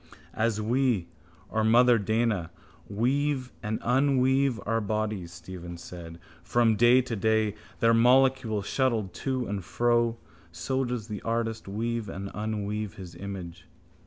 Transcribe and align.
—As 0.33 0.59
we, 0.59 1.09
or 1.49 1.63
mother 1.63 1.99
Dana, 1.99 2.49
weave 2.89 3.51
and 3.61 3.77
unweave 3.83 4.59
our 4.65 4.81
bodies, 4.81 5.31
Stephen 5.31 5.77
said, 5.77 6.17
from 6.41 6.75
day 6.75 7.01
to 7.03 7.15
day, 7.15 7.53
their 7.81 7.93
molecules 7.93 8.65
shuttled 8.65 9.13
to 9.13 9.45
and 9.45 9.63
fro, 9.63 10.17
so 10.51 10.83
does 10.83 11.07
the 11.07 11.21
artist 11.21 11.67
weave 11.67 12.09
and 12.09 12.31
unweave 12.33 12.95
his 12.95 13.13
image. 13.13 13.67